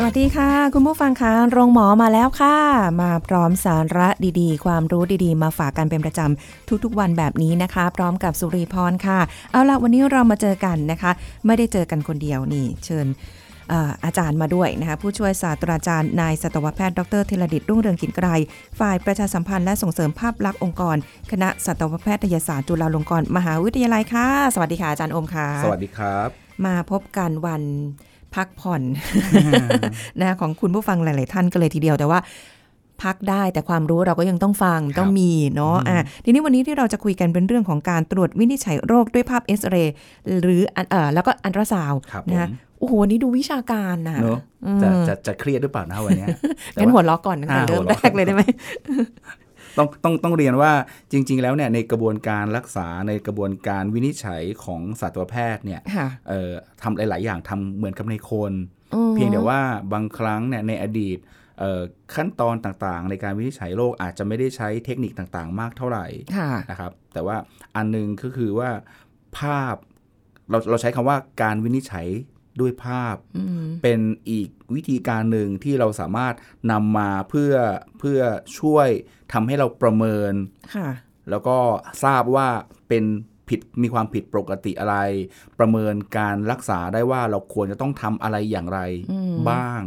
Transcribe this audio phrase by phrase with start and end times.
[0.00, 2.56] สวัสดีค่ะ คุณผู้ฟังคะโรงหมอมาแล้วค่ะ
[3.02, 4.08] มาพร้อมสาระ
[4.40, 9.18] ดีๆ ความรู้ดีๆ มาฝากกันเป็นประจำทุกๆวันแบบนี้นะคะ พร้อมกับสุริพรค่ะ
[9.52, 11.10] เอาละวันนี้เรามาเจอกันนะคะ
[11.46, 13.06] ไม่ได้เจอกันคนเดียวนี่ เชิญ
[13.68, 18.28] เอ่ออาจารย์มาด้วยนะคะผู้ช่วยศาสตราจารย์นายสัตวแพทย์ดรเทลดิตรุ่งเรืองกินไกร
[18.80, 20.96] ฝ่ายประชาสัมพันธ์และส่งเสริมภาพลักษณ์องค์กร
[21.30, 26.28] คณะสัตวแพทยศาสตร์จุฬาลงกรณ์มหาวิทยาลัยค่ะ สวัสดีค่ะอาจารย์อมค่ะ สวัสดีครับ
[26.66, 27.62] มาพบกันวัน
[28.34, 28.82] พักผ่อน
[30.20, 32.18] นะของคุณผู้ฟังหลาย ๆ ท่านกันเลยทีเดียวแต่ว่า
[33.02, 39.94] พักได้แต่ความรู้เราก็ยังต้องฟังครับต้องมีเนาะอะทีนี้วันนี้ที่เราจะคุยกันเป็นเรื่องของการตรวจวินิจฉัยโรคด้วยภาพเอ็กซเรย์
[40.42, 46.28] หรืออันเออแล้วก็อัลตราซาวด์ครับนะคะผมโอ้โหวันนี้ดูวิชาการนะเนอะอืมจะจะจะเครียดหรือเปล่านะวันเนี้ย
[46.72, 48.42] แต่งั้นว่าหัวเราะก่อนตั้งแต่อ่าเริ่มหัวแรเราะกันเลยได้ไหม
[49.78, 50.72] ต้องต้องต้องเรียนว่า
[51.12, 56.52] จริง ๆ แล้วเนี่ยในกระบวนการรักษาในกระบวนการวินิจฉัยของสัตวแพทย์เนี่ยค่ะเอ่อ
[56.82, 58.52] ทำหลาย ๆ อย่างทำเหมือนกับในคน
[58.94, 59.60] อืมเพียงแต่ว่า
[59.92, 61.18] บางครั้งเนี่ยในอดีต
[61.58, 61.82] เอ่อ
[62.14, 67.36] ขั้นตอนต่างๆ ในการวินิจฉัยโรคอาจจะไม่ได้ใช้เทคนิคต่างๆ มากเท่าไหร่ค่ะนะครับ แต่ว่า
[67.76, 68.70] อันหนึงก็คือว่า
[69.38, 69.76] ภาพ
[70.50, 72.06] เราเราใช้คำว่าการวินิจฉัย
[72.60, 76.34] ด้วยภาพอืมเป็นอีกวิธีการหนึ่งที่เราสามารถ
[76.72, 77.54] นำมาเพื่อ
[77.98, 78.20] เพื่อ
[78.58, 78.88] ช่วย
[79.32, 80.32] ทำให้เราประเมิน
[80.74, 80.88] ค่ะ
[81.30, 81.58] แล้วก็
[82.04, 82.48] ทราบว่า
[82.88, 83.04] เป็น
[83.48, 84.96] ผิดมีความผิดปกติอะไร
[85.58, 88.80] ประเมินการรักษาได้ว่าเราควรจะต้องทำอะไรอย่างไร
[89.12, 89.82] อืมบ้าง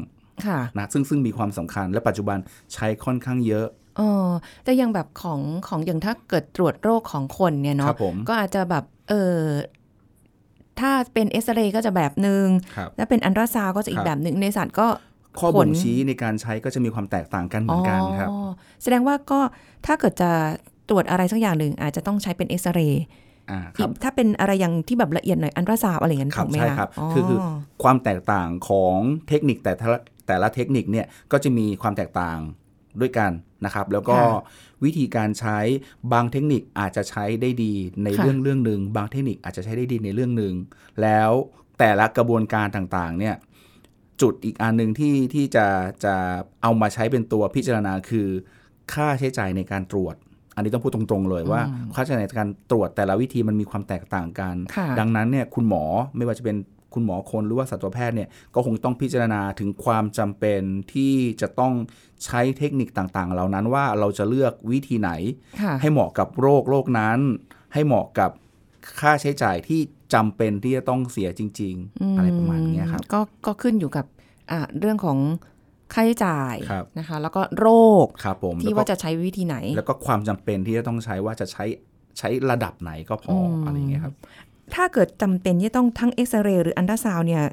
[0.45, 2.37] ค่ะนะซึ่งซึ่งมีความสำคัญและปัจจุบัน
[2.73, 4.29] ใช้ค่อนข้างเยอะเออ
[4.63, 9.37] แต่อยังแบบของของอย่างถ้าเกิดตรวจโรคของคนเนี่ยคเนาะรับผมก็อาจจะแบบเออ
[10.81, 14.87] ถ้าเป็นเอ็กซเรย์ก็จะแบบหนึ่งครับถ้าเป็นอันตราซาวด์ก็จะอีคกรับแบบหนึ่งในสัตว์ก็
[15.39, 18.49] ข้อผบ่ลงชี้ในการใช้ก็จะมีความแตกต่างกันเหมือนกันครับอ๋อ
[18.83, 19.39] แสดงว่าก็
[19.85, 20.31] ถ้าเกิดจะ
[20.89, 23.03] ตรวจอะไรสักอย่างหนึ่งอาจจะต้องใช้เป็นเอ็กซเรย์
[23.51, 27.39] อ่าคอีรักบถ้าเป็นอะไรอย่างที่แบบละเอียดหน่อยอันตราซาวด์อะไรอย่างนั้นครัถูบกไหมใช่คะครับอ๋อคือคือ
[27.83, 32.39] ความแตกต่างของเทคนิคแต่ละแต่ละเทคนิคเนี่ยก็จะมีความแตกต่าง
[33.01, 33.31] ด้วยกัน
[33.65, 34.17] นะครับ แล้วก็
[34.83, 35.57] วิธีการใช้
[36.13, 40.53] บางเทคนิคอาจจะใช้ได้ดีในเรื่องเรื่องหนึ่งบางเทคนิคอาจจะใช้ได้ดีในเรื่องหนึ่ง
[41.01, 41.31] แล้ว
[41.79, 43.35] แต่ละกระบวนการต่างๆเนี่ย
[44.21, 45.67] จุดอีกอันหนึ่งที่ที่จะ
[46.05, 46.15] จะ
[46.61, 48.27] เอามาใช้เป็นตัวพิจารณาคือ
[48.93, 50.15] ค่าใช้จ่ายในการตรวจ
[50.55, 51.61] อันนี้ต้องพูดตรงๆเลยว่า
[51.95, 55.83] ค่าใช้จ่ายในการตรวจแต่ละวิธีมันมีความแตกต่างกันค่ะดังนั้นเนี่ยคุณหมอ
[56.17, 56.55] ไม่ว่าจะเป็น
[56.93, 60.61] คุณหมอคนหรือว่าสัตวแพทย์เนี่ยก็คงต้องพิจารณาถึงความจำเป็น
[60.93, 61.73] ที่จะต้อง
[62.25, 65.11] ใช้เทคนิคต่างๆ เหล่านั้นว่าเราจะเลือกวิธีไหน
[65.61, 67.19] ค่ะให้เหมาะกับโรคโรคนั้น
[67.73, 68.31] ให้เหมาะกับ
[68.99, 69.79] ค่าใช้จ่ายที่
[70.13, 74.05] จำเป็นที่จะต้องเสียจริง ๆ อะไรประมาณเนี้ยครับก็ก็ขึ้นอยู่กับ
[74.51, 75.17] อ่าเรื่องของ
[75.93, 77.67] ค่าใช้จ่ายครับนะคะ แล้วก็โร
[78.03, 81.65] คครับผมที่แล้วก็ว่าจะใช้วิธีไหน แล้วก็ความจำเป็นที่จะต้องใช้ว่าจะใช้
[82.17, 84.15] ใช้ระดับไหนก็พออมอะไรอย่างเงี้ยครับ
[84.75, 87.43] ถ้าเกิดจำเป็นที่ต้องทั้งเอ็กซเรย์หรืออันตราซาวด์เนี่ย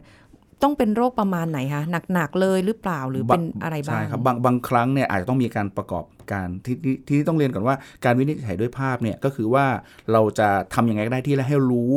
[0.63, 1.83] ต้องเป็นโรคประมาณไหนคะ
[2.15, 9.67] หนักๆเลยหรือเปล่าหรือเป็นอะไรบ้างใช่ครับบางบางครั้งเนี่ยอาจจะต้องมีการประกอบการที่ที่ที่ต้องเรียนก่อนว่าการวินิจฉัยด้วยภาพเนี่ยก็คือว่า
[10.13, 11.93] เราจะทำยังไงก็ได้ที่ให้รู้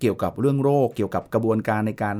[0.00, 2.16] เกี่ยวกับเรื่องโรค เกี่ยวกับกระบวนการในการ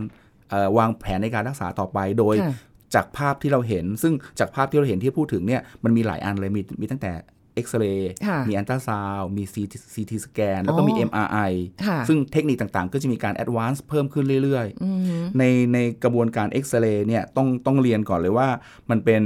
[0.51, 2.55] เอ่อวางแผนในการรักษาต่อไปโดยค่ะ
[2.95, 11.53] จากภาพที่เราเห็น ซึ่งจากภาพที่เราเห็นที่พูดถึงเนี่ยมันมีหลายอันเลยมีมีตั้งแต่เอ็กซเรย์ค่ะมีอัลตราซาวด์มี CT Scan แล้วก็มีอ๋อ MRI
[11.87, 14.91] ค่ะซึ่งเทคนิคต่างๆ ก็จะมีการ advance เพิ่มขึ้นเรื่อยๆอื
[15.21, 18.49] มในในกระบวนการเอ็กซเรย์เนี่ยต้องต้องเรียนก่อนเลยว่า
[18.91, 19.23] มันเป็น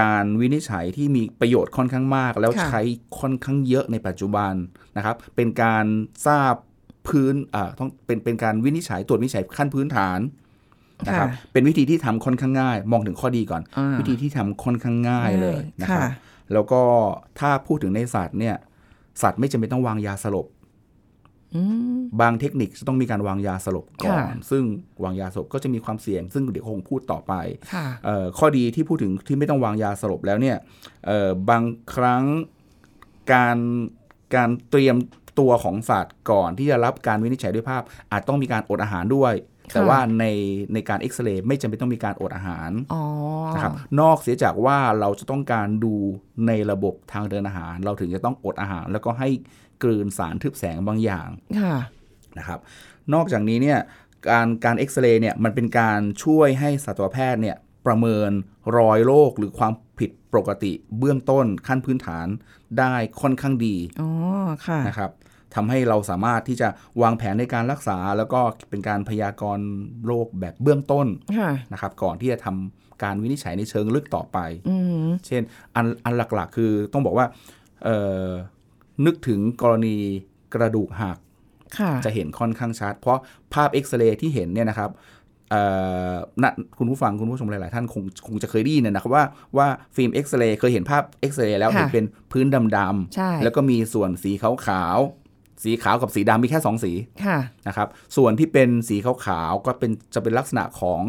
[0.00, 2.82] การวินิจฉัยที่มีประโยชน์ค่อนข้างมาก แล้วค่ะใช้
[3.20, 4.54] ค่อนข้างเยอะในปัจจุบัน
[4.96, 5.84] นะครับ เป็นการ
[6.26, 6.54] ทราบ
[7.08, 10.20] พื้นอ่าต้องเป็นเป็นการวินิจฉัยตรวจวินิจฉัยขั้นพื้นฐาน
[11.06, 16.08] นะครับค่ะเป็นวิธีที่ทำค่อนข้างง่าย มองถึงข้อดีก่อนอ่าวิธีที่ทำค่อนข้างง่ายเลยนะครับค่ะ
[16.52, 16.82] แล้วก็
[17.40, 18.56] ถ้าพูดถึงในสัตว์เนี่ย
[19.22, 20.46] สัตว์ไม่จำเป็นต้องวางยาสลบ
[21.54, 21.62] อื
[21.96, 24.64] มบางเทคนิคจะต้องมีการวางยาสลบก่อนค่ะซึ่ง
[25.02, 27.32] วางยาสลบก็จะมีความเสี่ยง ซึ่งเดี๋ยวคงพูดต่อไป
[27.72, 30.56] ค่ะเอ่อข้อดีที่พูดถึงที่ไม่ต้องวางยาสลบแล้วเนี่ย
[31.06, 31.64] เอ่อบาง
[31.94, 32.24] ครั้ง
[33.32, 33.58] การ
[34.34, 34.96] การเตรียม
[35.38, 37.82] ตัวของสัตว์ก่อนที่จะรับการวินิจฉัยด้วยภาพ
[38.12, 39.34] อาจต้องมีการอดอาหารด้วย
[39.72, 40.24] แต่ว่าใน
[40.74, 43.02] ในการเอ็กซเรย์ไม่จำเป็นต้องมีการอดอาหารอ๋อ
[43.54, 45.94] นะครับนอกเสียจากว่าเราจะต้องการดู
[46.46, 49.28] ในระบบทางเดินอาหาร เราถึงจะต้องอดอาหาร แล้วก็ให้
[49.82, 51.28] กลืนสารทึบแสงบางอย่าง
[51.60, 51.76] ค่ะ
[52.38, 52.60] นะครับ
[53.14, 53.78] นอกจากนี้เนี่ย
[54.30, 58.30] การการเอ็กซเรย์เนี่ยมันเป็นการช่วยให้สัตวแพทย์เนี่ยประเมิน
[58.78, 62.26] รอยโรคหรือความผิดปกติเบื้องต้นขั้นพื้นฐาน
[62.78, 64.10] ได้ค่อนข้างดีอ๋อ
[64.66, 65.10] ค่ะนะครับ
[65.54, 66.68] ทำให้เราสามารถที่จะ
[67.02, 68.40] วางแผนในการรักษา แล้วก็
[68.70, 69.66] เป็นการพยากรณ์
[70.06, 71.06] โรคแบบเบื้องต้น
[71.38, 74.38] ค่ะนะครับก่อนที่จะทำการวินิจฉัยในเชิงลึกต่อไป
[74.68, 75.42] อืมเช่น
[75.76, 77.26] อันอันหลักๆ คือต้องบอกว่า
[77.84, 78.28] เอ่อ
[79.06, 79.96] นึกถึงกรณี
[80.54, 81.18] กระดูกหัก
[81.78, 83.18] ค่ะจะเห็นค่อนข้างชัด เพราะ
[83.54, 84.90] ภาพเอ็กซเรย์ที่เห็นเนี่ยนะครับ
[85.50, 85.62] เอ่
[86.12, 86.44] อ
[86.78, 89.24] คุณผู้ฟังคุณผู้ชมหลาย ๆ ท่านคงคงจะเคยได้ยินนะครับว่า
[89.56, 89.66] ว่า
[89.96, 95.21] ฟิล์มเอ็กซเรย์เคยเห็นภาพเอ็กซเรย์แล้วค่ะเห็นเป็นพื้นดำใช่ๆแล้วก็มีส่วนสีขาวๆ
[95.64, 96.92] สีขาวกับสีดำมีแค่สองสี
[97.24, 97.38] ค่ะ
[97.68, 101.02] นะครับ ส่วนที่เป็นสีขาวๆก็เป็นจะเป็นลักษณะของ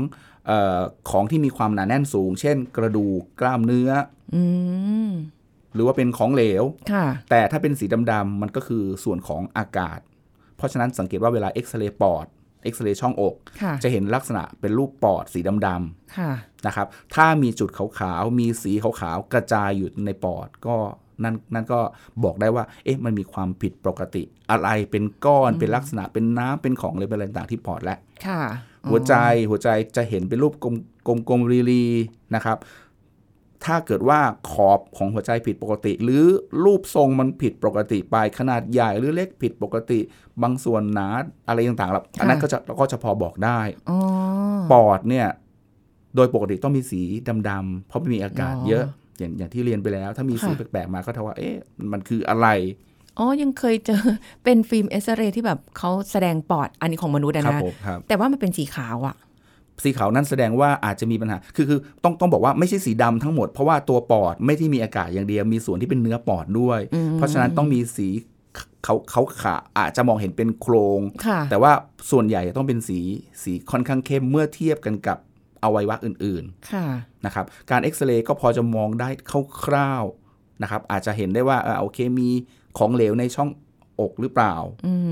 [0.47, 3.89] เออของที่มีความหนาแน่นสูง เช่น กระดูกกล้ามเนื้อ
[4.35, 4.43] อื
[5.07, 5.09] ม
[5.73, 9.99] หรือว่าเป็นของเหลวค่ะแต่ถ้าเป็นสีดำๆมันก็คือส่วนของอากาศ
[10.57, 12.27] เพราะฉะนั้นสังเกตว่าเวลาเอ็กซเรย์ปอด
[12.63, 20.75] เอ็กซเรย์ช่องอกค่ะจะเห็นลักษณะเป็นรูปปอดสีดำค่ะๆนะครับ ถ้ามีจุดขาวๆ มีสีขาวๆ กระจายอยู่ในปอด ก็
[21.23, 21.79] นั่นนั่นก็
[22.23, 28.41] บอกได้ว่าเอ๊ะมันมีความผิดปกติ อะไรเป็นก้อนเป็นลักษณะเป็นน้ำเป็นของอะไรเป็นอะไรต่างๆที่ปอดและค่ะ
[28.89, 29.13] หัวใจ
[29.49, 30.75] หัวใจจะเห็นเป็นรูปกลม
[31.07, 31.85] กลมกลมรีรี
[32.35, 32.57] นะครับ
[33.65, 34.19] ถ้าเกิดว่า
[34.51, 36.23] ขอบของหัวใจผิดปกติ หรือ
[36.63, 39.99] รูปทรงมันผิดปกติไปขนาดใหญ่หรือเล็กผิดปกติ
[40.41, 41.07] บางส่วนหนา
[41.47, 43.59] อะไรต่างๆแล้วอันนั้นก็จะก็จะพอบอกได้
[43.89, 43.99] อ๋อ
[44.71, 45.27] ปอดเนี่ย
[46.15, 47.01] โดยปกติต้องมีสี
[47.49, 48.85] ดำๆเพราะมันมีอากาศอ๋อเยอะ
[49.23, 51.55] อย่างอย่างที่เรียนไปแล้ว ถ้ามีสีค่ะแปลกๆมาก็เท่าว่าเอ๊ะ
[51.91, 52.47] มันคืออะไร
[53.19, 54.01] อ๋อ ยังเคยเจอ
[54.43, 59.15] เป็นฟิล์มเอ็กซเรย์ที่แบบเขาแสดงปอดอันนี้ของมนุษย์อะครับนะผมครับแต่ว่ามันเป็นสีขาวอะ
[59.83, 66.79] สีขาวนั่นแสดงว่าอาจจะมีปัญหา คือคือต้องต้องบอกว่าไม่ใช่สีดำทั้งหมด เพราะว่าตัวปอดไม่ที่มีอากาศอย่างเดียว มีส่วนที่เป็นเนื้อปอดด้วย
[67.13, 68.07] เพราะฉะนั้นต้องมีสี
[68.83, 71.71] เขาเขาขาอาจจะมองเห็นเป็นโครงค่ะแต่ว่า
[72.11, 72.99] ส่วนใหญ่ต้องเป็นสี
[73.43, 75.17] สีค่อนข้างเข้มเมื่อเทียบกันกับ
[75.63, 76.43] อวัยวะอื่น
[76.73, 79.09] ค่ะๆนะครับ การเอ็กซเรย์ก็พอจะมองได้
[79.65, 82.29] คร่าวๆนะครับ อาจจะเห็นได้ว่าอ่าโอเคมี
[82.77, 83.49] ของเหลวในช่อง
[84.01, 84.55] อกหรือเปล่า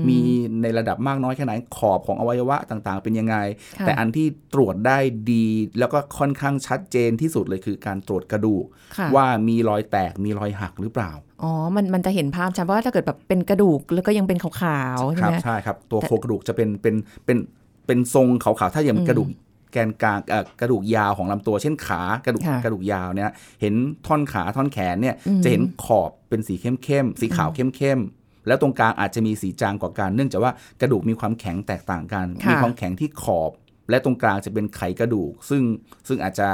[0.08, 0.20] มี
[0.62, 3.36] ในระดับมากน้อยแค่ไหน ขอบของอวัยวะต่างๆ เป็นยังไง
[3.78, 4.98] ค่ะแต่อันที่ตรวจได้
[5.32, 5.46] ดี
[5.78, 8.64] แล้วก็ค่อนข้างชัดเจนที่สุดเลยคือการตรวจกระดูก
[8.96, 11.12] ค่ะว่ามีรอยแตก มีรอยหักหรือเปล่า
[11.42, 14.50] อ๋อ มันมันจะเห็นภาพชัดเพราะว่าถ้าเกิดแบบเป็นกระดูกแล้วก็ยังเป็นขา
[14.96, 16.94] วๆใช่ครัไหมใช่ครับ ตัวแต่โครงกระดูกจะเป็นเป็น
[17.24, 17.38] เป็น
[17.86, 19.28] เป็นทรงขาวๆ ถ้าอย่างกระดูก
[19.72, 23.30] แกนกลางเอ่อกระดูกยาวของลำตัวเช่นขากระดูกค่ะกระดูกยาวเนี่ย
[23.60, 23.74] เห็น
[24.06, 33.52] ท่อนขาท่อนแขนเนี่ยอืมจะเห็นขอบเป็นสีเข้มๆสีขาวเข้มๆแล้วตรงกลางอาจจะมีสีจางกว่ากันเนื่องจากว่ากระดูกมีความแข็งแตกต่างกันค่ะมีความแข็งที่ขอบ
[33.90, 35.62] และตรงกลางจะเป็นไขกระดูก ซึ่ง
[36.08, 36.48] ซึ่งอาจจะ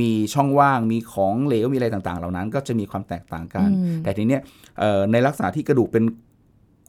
[0.00, 3.68] มีช่องว่างมีของเหลวมีอะไรต่างๆ เหล่านั้น ก็จะมีความแตกต่างกัน
[4.02, 4.42] แต่ทีเนี้ย
[4.78, 6.04] เอ่อในลักษณะที่กระดูกเป็น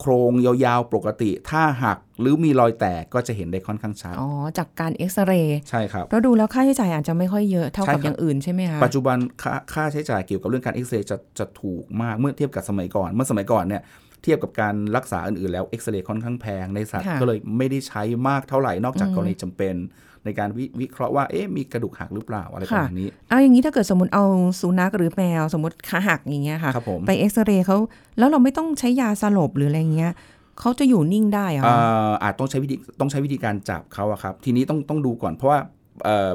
[0.00, 4.28] โครงยาวๆ ปกติ ถ้าหักหรือมีรอยแตกก็จะเห็นได้ค่อนข้างชัดอ๋อ
[4.58, 13.82] จากการเอ็กซเรย์ใช่ครับแล้วดูแล้วค่าใช้จ่ายอาจจะไม่ค่อยเยอะเท่าใช่กับครับอย่างอื่นใช่ไหมคะปัจจุบันค่าค่าใช้จ่ายเกี่ยวกับเรื่องการเอ็กซเรย์จะจะถูกมากเมื่อเทียบกับสมัยก่อน เมื่อสมัยก่อนเนี่ย
[14.22, 19.74] เทียบกับการรักษาอื่นๆแล้วเอ็กซเรย์ค่อนข้างแพงในสัตว์ค่ะก็เลยไม่ได้ใช้มากเท่าไหร่นอกจากกรณีจำเป็น
[20.26, 24.24] ในการวิวิเคราะห์ว่าเอ๊ะมีกระดูกหักหรือเปล่าอะไรประมาณนี้เอาอย่างนี้ถ้าเกิดสมมติเอา
[24.60, 27.76] สุนัขหรือแมวสมมติขาหักอย่างเงี้ยค่ะครับผมไปเอ็กซเรย์เขา
[28.18, 30.12] แล้วเราไม่ต้องใช้ยาสลบหรืออะไรเงี้ย
[30.60, 31.74] เขาจะอยู่นิ่งได้เหรอเอ่
[32.08, 35.58] ออาจต้องใช้วิธีต้องใช้วิธีการจับเขาอะครับ ทีนี้ต้องต้องดูก่อนเพราะว่า
[36.04, 36.30] เอ่อ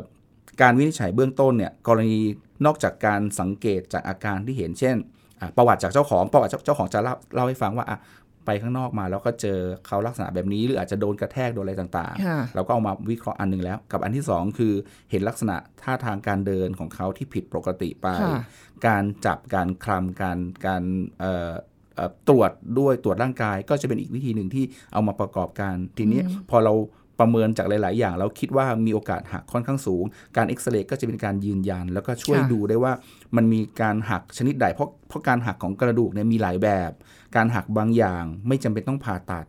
[0.62, 2.20] การวินิจฉัยเบื้องต้นเนี่ยกรณี
[2.66, 4.96] นอกจากการสังเกตจากอาการที่เห็นเช่น
[5.40, 7.98] อะประวัติจากเจ้าของประวัติเจ้าเจ้าของจะเล่าเล่าให้ฟังว่าอะ
[8.46, 14.74] ไปข้างนอกมาแล้วก็เจอเขาลักษณะแบบนี้หรืออาจจะโดนกระแทกโดนอะไรต่างค่ะๆเราก็เอามาวิเคราะห์อันหนึงแล้ว กับอันที่สองคือ
[15.12, 18.42] เห็นลักษณะท่าทางการเดินของเขาที่ผิดปกติไปค่ะ
[18.88, 20.84] การจับการคลำการการ
[21.20, 21.52] เอ่อ
[21.96, 26.74] เอ่อตรวจด้วยตรวจร่างกายก็จะเป็นอีกวิธีหนึ่งที่เอามาประกอบกันทีนี้พอเรา
[27.22, 30.04] ประเมินจากหลาย ๆ อย่าง แล้วคิดว่ามีโอกาสหักค่อนข้างสูง
[30.38, 32.94] การเอ็กซเรย์ก็จะเป็นการยืนยัน แล้วก็ช่วยค่ะดูได้ว่า
[33.36, 36.92] มันมีการหักชนิดใดเพราะเพราะการหักของกระดูกเนี่ยมีหลายแบบ
[37.36, 39.46] การหักบางอย่างไม่จำเป็นต้องผ่าตัด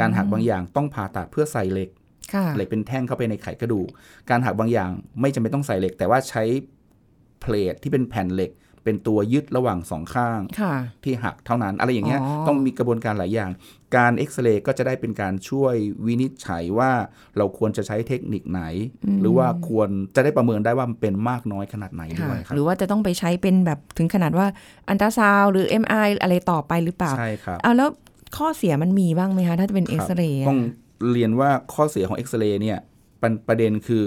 [0.00, 1.90] การหักบางอย่างต้องผ่าตัดเพื่อใส่เหล็ก
[2.34, 3.88] ค่ะเหล็กเป็นแท่งเข้าไปในไขกระดูก
[4.30, 6.42] การหักบางอย่างไม่จำเป็นต้องใส่เหล็ก แต่ว่าใช้
[7.40, 8.52] เพลทที่เป็นแผ่นเหล็ก
[8.84, 13.50] เป็นตัวยึดระหว่างสองข้างค่ะที่หักเท่านั้น อะไรอย่างเงี้ยอ๋อต้องมีกระบวนการหลายอย่าง
[13.96, 15.74] การเอ็กซเรย์ก็จะได้เป็นการช่วย
[16.06, 16.90] วินิจฉัยว่า
[17.36, 18.62] เราควรจะใช้เทคนิคไหน
[19.20, 24.46] หรือว่าควรจะได้ประเมินได้ว่ามันเป็นมากน้อยขนาดไหนด้ค่ะวยครัหบรือว่าจะต้องไปใช้เป็นแบบถึงขนาดว่า
[24.88, 27.88] อัลตราซาวด์หรือ MRI อะไรต่อไปหรือเปล่าใช่ครับเอาแล้ว
[28.36, 30.60] ข้อเสียมันมีบ้างไหมคะ ถ้าจะเป็นเอ็กซเรย์ต้อง
[31.12, 32.78] เรียนว่าข้อเสียของเอ็กซเรย์เนี่ย
[33.22, 34.06] ประประเด็นคือ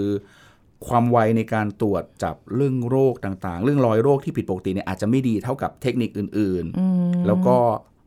[0.88, 7.56] ความไวในการตรวจจับเรื่องโรคต่างๆ เรื่องรอยโรคที่ผิดปกติเนี่ยอาจจะไม่ดีเท่ากับเทคนิคอื่นๆ แล้วก็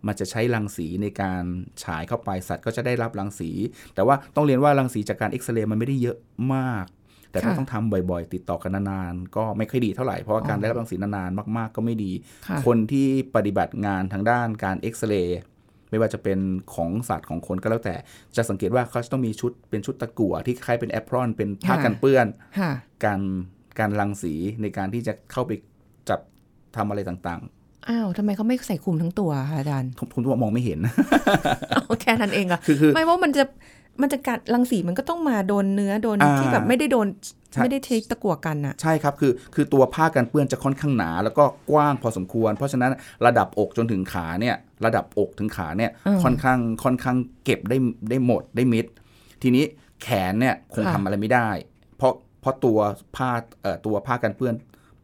[0.07, 1.43] มันจะใช้รังสีในการ
[1.83, 3.51] ฉายเข้าไปสัตว์ก็จะได้รับรังสี
[3.95, 6.17] แต่ว่าต้องเรียนว่ารังสีจากการเอ็กซเรย์มันไม่ได้เยอะ
[6.53, 6.85] มาก
[7.31, 12.11] แต่ถ้าค่ะต้องทำบ่อยๆ ติดต่อกันนานๆ ก็ไม่ค่อยดีเท่าไหร่เพราะว่าการได้รับรังสีนานๆมาก ๆ ก็ไม่ดี
[12.47, 15.39] ค่ะคนที่ปฏิบัติงานทางด้านการเอ็กซเรย์
[15.89, 16.39] ไม่ว่าจะเป็น
[16.75, 17.95] ของสัตว์ของคนก็แล้วแต่
[18.35, 22.27] จะสังเกตว่าเขาจะต้องมีชุดเป็นชุดตะกั่วที่คล้ายเป็นแอปรอนเป็นผ้าค่ะกันเปื้อน
[22.59, 22.71] ค่ะ
[23.05, 23.21] การ
[23.79, 25.51] การรังสีในการที่จะเข้าไป
[26.09, 26.19] จับ
[26.75, 27.41] ทำอะไรต่าง
[27.89, 30.79] อ้าวทำไมเขาไม่ใส่คลุมทั้งตัวคะอาจารย์ๆผมผมมองไม่เห็น
[31.85, 33.43] เอาแค่นั้นเองอะคือคือไม่ว่ามันจะ
[34.01, 37.07] มันจะกัดรังสีมันก็ต้องมาโดนเนื้อโดนอ่าที่แบบไม่ได้โดน
[37.51, 42.91] ใช่ไม่ได้เทคตะกั่วกันอะใช่ครับคือคือตัวผ้ากันเปื้อนจะค่อนข้างหนา แล้วก็กว้างพอสมควร เพราะฉะนั้น
[43.25, 45.91] ระดับอกจนถึงขาเนี่ยระดับอกถึงขาเนี่ย
[46.23, 47.77] ค่อนข้างค่อนข้างเก็บได้
[48.09, 48.85] ได้หมดได้มิด
[49.41, 49.63] ทีนี้
[50.03, 51.49] แขนเนี่ยคงทำอะไรไม่ได้
[51.97, 52.77] เพราะเพราะตัว
[53.15, 53.29] ผ้า
[53.61, 54.53] เอ่อตัวผ้ากันเปื้อน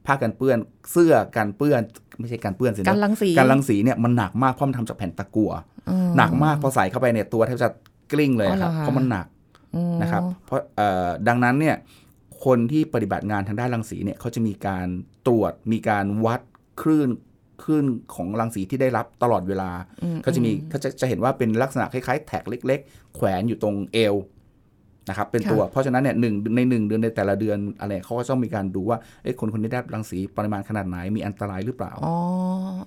[0.05, 0.57] ผ้ากันเปื้อน
[0.91, 1.81] เสื้อกันเปื้อน
[2.19, 5.51] ไม่ใช่กันเปื้อนสินะการรังสีการรังสีเนี่ยมันหนักมากเพราะมันทำจากแผ่นตะกั่ว
[5.89, 7.69] อืมหนักมากพอใส่เข้าไปเนี่ยตัวแทบจะ
[8.11, 9.25] กลิ้งเลยอ๋อครับเหรอคะเพราะมันหนัก
[9.75, 11.75] อืมนะครับเพราะเอ่อดังนั้นเนี่ย
[12.45, 14.87] คนที่ปฏิบัติงานทางด้านรังสีเนี่ยเขาจะมีการ
[15.27, 16.41] ตรวจมีการวัด
[16.81, 17.09] คลื่น
[17.63, 19.71] คลื่นของรังสีที่ได้รับตลอดเวลา
[20.03, 24.15] อืมเขาจะมีเขาจะจะเห็นว่าเป็นลักษณะคล้ายๆ แท็กเล็ก ๆ แขวนอยู่ตรงเอว
[25.09, 32.15] นะครับเป็นตัว เพราะฉะนั้นเนี่ยหนึ่งในหนึ่งเดือนในแต่ละเดือนอะไรเขาก็ต้องมีการดูว่าเอ๊ะคนคนนี้ได้รับรังสีปริมาณขนาดไหนมีอันตรายหรือเปล่าอ๋อ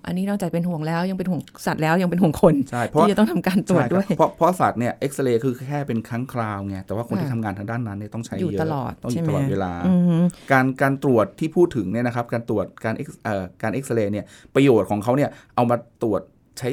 [0.07, 16.23] อันนี้นอกจากเป็นห่วงแล้วยังเป็นห่วงสัตว์แล้วยังเป็นห่วงคนใช่เพราะที่จะต้องทำการตรวจใช่คบด้วยเพราะเพราะสัตว์เนี่ยเอ็กซเรย์คือแค่เป็นครั้งคราวไงแต่ว่าคนที่ค่ะทำงานทางด้านนั้นเนี่ยต้องใช้อยู่เยอะตลอดต้องอใช่ยู่ไหมตลอดเวลาอืมการการตรวจที่พูดถึงเนี่ยนะครับการตรวจการ X เอ่อการเอ็กซเรย์เนี่ยประโยชน์ของเขาเนี่ยเอามาตรวจ
[16.59, 16.71] ใช้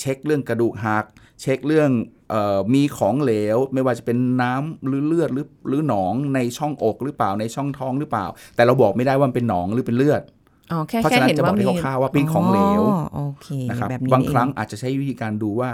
[0.00, 1.04] เช็คเรื่องกระดูกหัก
[1.42, 2.15] เช็คเรื่องเออ
[2.74, 10.22] มีของเหลวไม่ว่าจะเป็นน้ำหรือเลือดหรือหรือหนองในช่องอกหรือเปล่าในช่องท้องหรือเปล่า แต่เราบอกไม่ได้ว่ามันเป็นหนองหรือเป็นเลือด
[10.72, 15.70] อ๋อแค่เพราะแค่ฉะนั้นเห็นจะบว่าอกได้มีคร่าวๆว่าเป็นของเหลวอ๋อโอเคนะครับแบบนี้บางนี่ครั้งเออาจจะใช้วิธีการดูว่า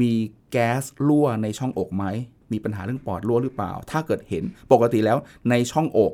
[0.00, 0.12] มี
[0.52, 2.04] แก๊สรั่วในช่องอกไหม
[2.52, 5.18] มีปัญหาเรื่องปอดรั่วหรือเปล่า ถ้าเกิดเห็นปกติแล้ว
[5.50, 6.12] ในช่องอก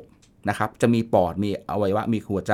[0.49, 2.53] นะครับจะมีปอดมีอวัยวะมีหัวใจ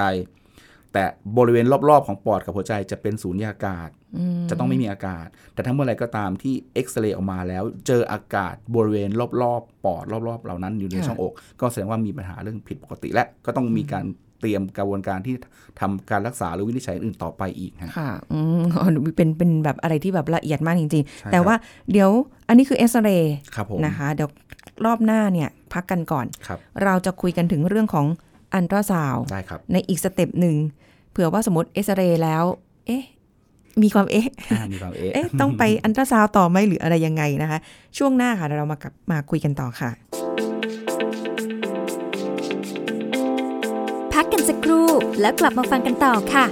[0.94, 1.04] แต่
[1.38, 9.10] บริเวณรอบๆของปอดกับหัวใจจะเป็นสูญญากาศอืมจะต้องไม่มีอากาศ แต่ทั้งเมื่อไรก็ตามที่เอ็กซเรย์ออกมาแล้ว เจออากาศบริเวณ
[9.42, 14.06] รอบๆ ปอดรอบๆ เหล่านั้นอยู่ในค่ะช่องอก ก็แสดงว่ามีปัญหาเรื่องผิดปกติ และก็ต้องมีการ
[14.42, 15.36] เตรียมกระบวนการที่
[15.80, 21.56] ทำการรักษาหรือวินิจฉัยอื่นต่อไปอีกฮะค่ะอืมอ๋อเป็นเป็นแบบอะไรที่แบบละเอียดมากจริงใช่ๆแต่ว่า
[21.92, 22.10] เดี๋ยว
[22.48, 24.30] อันนี้คือเอ็กซเรย์ครับผมนะคะเดี๋ยว
[24.86, 28.06] รอบหน้าเนี่ยพักกันก่อนครับเราจะคุยกันถึงเรื่องของ
[28.56, 30.56] อัลตราซาวด์ครับในอีก step หนึ่ง
[31.12, 32.44] เผื่อว่าสมมติเอ็กซเรย์แล้ว
[32.88, 33.04] เอ๊ะ
[33.84, 37.60] มีความเอ๊ะอ่ามีความเอ๊ะเอ๊ะ ต้องไปอัลตราซาวด์ต่อไหมหรืออะไรยังไงนะคะ
[37.98, 39.90] ช่วงหน้าค่ะเดี๋ยวเรามากลับมาคุยกันต่อค่ะ
[44.14, 44.88] พักกันสักครู่
[45.22, 46.46] แล้วกลับมาฟังกันต่อค่ะ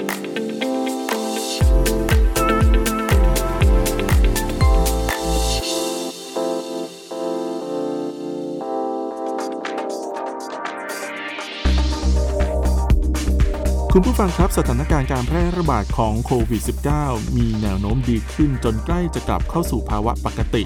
[13.99, 16.61] คุณผู้ฟังครับสถานการณ์การแพร่ระบาดของโควิด
[16.99, 20.63] -19 มีแนวโน้มดีขึ้นจนใกล้จะกลับเข้าสู่ภาวะปกติ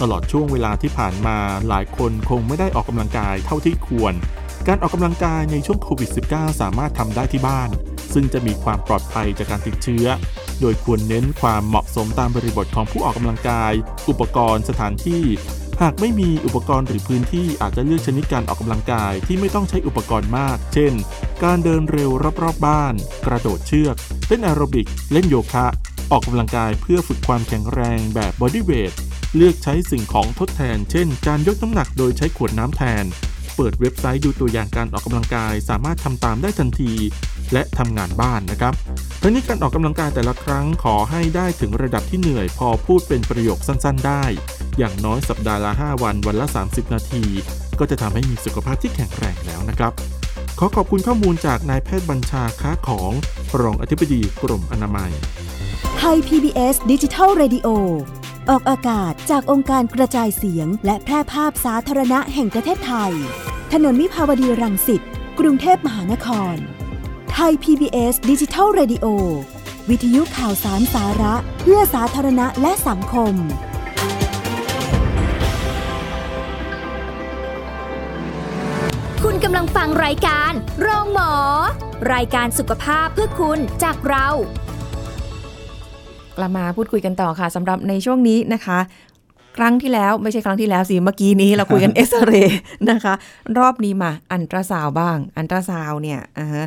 [0.00, 1.36] ตลอดช่วงเวลาที่ผ่านมา
[1.68, 4.14] หลายคนคงไม่ได้ออกกำลังกายเท่าที่ควร
[4.68, 7.68] การออกกำลังกายในช่วงโควิด -19 สามารถทำได้ที่บ้าน
[8.14, 10.06] ซึ่งจะมีความปลอดภัยจากการติดเชื้อ
[10.60, 13.72] โดยควรเน้นความเหมาะสมตามบริบทของผู้ออกกำลังกาย
[14.08, 15.22] อุปกรณ์สถานที่
[15.82, 20.92] หากไม่มีอุปกรณ์หรือพื้นที่อาจจะเลือกชนิดการออกกำลังกายที่ไม่ต้องใช้อุปกรณ์มาก เช่น
[21.44, 22.94] การเดินเร็วรอบๆบ้าน
[23.26, 23.94] กระโดดเชือก
[24.28, 25.66] เล่นแอโรบิก เล่นโยคะ
[26.10, 28.92] ออกกำลังกายเพื่อฝึกความแข็งแรงแบบ body weight
[29.36, 33.04] เลือกใช้สิ่งของทดแทน เช่น การยกน้ำหนักโดยใช้ขวดน้ำแทน
[33.56, 36.92] เปิดเว็บไซต์ดูตัวอย่างการออกกำลังกาย สามารถทำตามได้ทันที
[37.52, 38.74] และทำงานบ้านนะครับ
[39.22, 44.24] ทั้งนี้การออกกำลังกายแต่ละครั้งขอให้ได้ถึงระดับที่เหนื่อย พอพูดเป็นประโยคสั้น ๆ ได้
[44.80, 47.24] อย่างน้อยสัปดาห์ละ 5 วันวันละ 30 นาที
[47.78, 49.92] ก็จะทำให้มีสุขภาพที่แข็งแรงแล้วนะครับ
[50.58, 53.12] ขอขอบคุณข้อมูลจากนายแพทย์บัญชาค้าของ
[53.60, 55.12] รองอธิบดีกรมอนามัย
[55.98, 57.68] ไทย PBS ดิจิทัล Radio
[58.50, 63.12] ออกอากาศจากองค์การกระจายเสียง และแพร่ภาพสาธารณะแห่งประเทศไทย
[63.72, 65.02] ถนนมิภาวดีรังสิต
[65.38, 66.56] กรุงเทพมหานคร
[67.32, 69.06] ไทย PBS ดิจิทัล Radio
[69.90, 73.34] วิทยุข่าวสารสาระ เพื่อสาธารณะและสังคม
[79.44, 81.32] กำลังฟังรายการโรงหมอ
[82.14, 84.26] รายการสุขภาพเพื่อคุณจากเรา
[86.36, 88.78] กลับมาพูดคุยกันต่อค่ะสำหรับในช่วงนี้นะคะ
[89.56, 92.58] ครั้งที่แล้วไม่ใช่ครั้งที่แล้วสิเมื่อกี้นี้เราคุยกันเอ็กซเรย์
[92.90, 93.14] นะคะ
[93.58, 96.64] รอบนี้มาอัลตราซาวด์บ้าง อัลตราซาวด์เนี่ยอ่าฮะ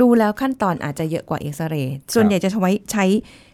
[0.00, 3.04] ดูแล้วขั้นตอนอาจจะเยอะกว่าเอ็กซเรย์ส่วนใหญ่จะใช้ใช้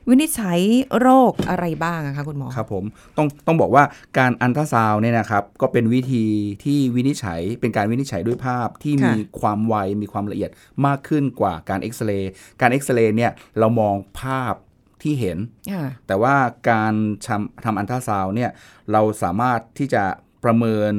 [0.09, 0.61] วินิจฉัย
[1.01, 2.85] โรคอะไรบ้างอะคะคุณหมอครับผม
[3.17, 3.85] ต้องต้องบอกว่า
[4.19, 6.25] การอันตราซาวน์เนี่ยนะครับก็เป็นวิธี
[6.65, 10.51] ที่วินิจฉัยเป็นการวินิจฉัยด้วยภาพที่ค่ะมีความไวมีความละเอียด
[10.87, 14.55] มากขึ้นกว่าการเอ็กซเรย์การเอ็กซเรย์เนี่ยเรามองภาพ
[15.03, 15.39] ที่เห็น
[15.73, 16.35] ค่ะแต่ว่า
[16.71, 16.93] การ
[17.27, 18.51] ทำทำอันตราซาวน์เนี่ย
[18.93, 20.05] เราสามารถที่จะ
[20.45, 20.93] ประเมิน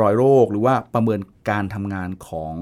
[0.00, 1.20] รอยโรคหรือว่าประเมิน
[1.50, 2.54] การทำงานของ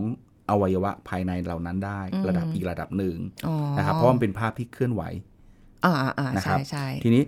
[0.51, 5.03] อวัยวะภายในเหล่านั้นได้อืมระดับอีกระดับหนึ่งอ๋อนะครับเพราะว่ามันเป็นภาพที่เคลื่อนไหว
[5.85, 7.23] อ่าอ่าอ่านะครัใช่บใช่ทีนี้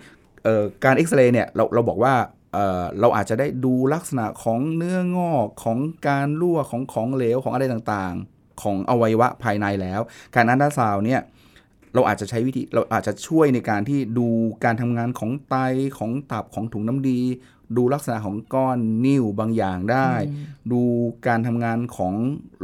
[0.44, 2.14] เอ่อการเอ็กซเรย์เนี่ยเราเราบอกว่า
[2.52, 10.00] เอ่อเราอาจจะได้ดูลักษณะของเนื้องอกของการรั่วของของเหลวของอะไรต่างๆ ของอวัยวะภายในแล้ว
[10.34, 11.20] การอันตราซาวน์เนี่ย
[11.94, 14.26] เราอาจจะใช้วิธีเราอาจจะช่วยในการที่ดู
[14.64, 15.56] การทำงานของไต
[15.98, 17.20] ของตับของถุงน้ำดี
[17.76, 20.10] ดูลักษณะของก้อนนิ่วบางอย่างได้
[20.72, 20.82] ดู
[21.26, 22.14] การทำงานของ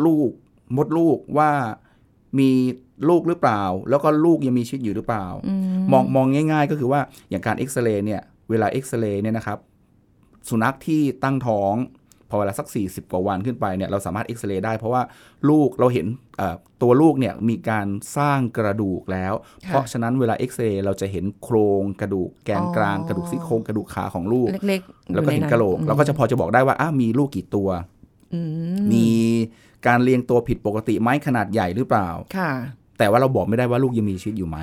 [0.04, 0.30] ลูก
[0.76, 1.50] มดลูกว่า
[2.38, 2.50] มี
[3.08, 8.20] ลูกหรือเปล่า แล้วก็ลูกยังมีชีวิตอยู่หรือเปล่าอืมมองมองง่าย ๆ ก็คือว่าอย่างการเอ็กซเรย์เนี่ย
[8.50, 9.58] เวลาเอ็กซเรย์เนี่ยนะครับ
[10.48, 11.74] สุนัขที่ตั้งท้อง
[12.32, 15.02] พอเวลาสัก 40 กว่าวันขึ้นไปเนี่ยเราสามารถเอ็กซเรย์ได้เพราะว่า
[15.50, 16.06] ลูกเราเห็น
[16.36, 19.34] เอ่อตัวลูกเนี่ยมีการสร้างกระดูกแล้ว
[19.66, 27.68] เพราะฉะนั้นเวลาเอ็กซเรย์เราจะเห็นโครงกระดูกแกนกลางอ๋อกระดูกซี่โครงกระดูกขาของลูกเล็กๆแล้วก็เห็นอยู่ใกระโหลกอืมเราก็จะพอจะบอกได้ว่าอ้ามีลูกกี่ตัว
[28.34, 28.40] อื
[28.76, 29.08] มมี
[29.86, 32.50] การเรียงตัวผิดปกติไหมขนาดใหญ่หรือเปล่า ค่ะ
[32.98, 34.58] แต่ว่าเราบอกไม่ได้ว่าลูกยังมีชีวิตอยู่ไหม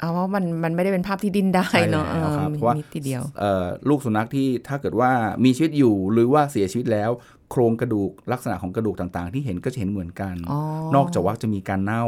[0.00, 5.10] เอาว่ามันมันไม่ได้เป็นภาพที่ดิ้นได้เนาะใช่แล้วครับออเพราะว่านิดทีเดียวเอ่อลูกสุนัขที่ถ้าเกิดว่า
[5.44, 7.10] มีชีวิตอยู่หรือว่าเสียชีวิตแล้ว
[7.50, 10.58] โครงกระดูกลักษณะของกระดูกต่างๆ ที่เห็นก็จะเห็นเหมือนกันอ๋อ
[10.94, 12.04] นอกจากว่าจะมีการเน่า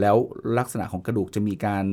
[0.00, 0.16] แล้ว
[0.58, 1.84] ลักษณะของกระดูกจะมีการ